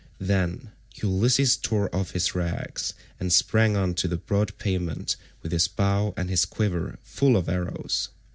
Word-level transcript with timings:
Then 0.17 0.71
Ulysses 1.03 1.55
tore 1.57 1.95
off 1.95 2.09
his 2.13 2.33
rags, 2.33 2.95
and 3.19 3.31
sprang 3.31 3.77
on 3.77 3.93
to 3.93 4.07
the 4.07 4.17
broad 4.17 4.57
pavement 4.57 5.15
with 5.43 5.51
his 5.51 5.67
bow 5.67 6.15
and 6.17 6.27
his 6.27 6.43
quiver 6.43 6.97
full 7.03 7.37
of 7.37 7.47
arrows. 7.47 8.09